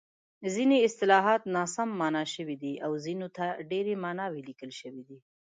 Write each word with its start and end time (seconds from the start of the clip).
ځیني 0.53 0.77
اصطلاحات 0.87 1.41
ناسم 1.55 1.89
مانا 1.99 2.23
شوي 2.33 2.55
دي 2.63 2.73
او 2.85 2.91
ځینو 3.05 3.27
ته 3.37 3.45
ډېرې 3.71 3.93
ماناوې 4.03 4.41
لیکل 4.49 4.71
شوې 4.79 5.03
دي. 5.09 5.17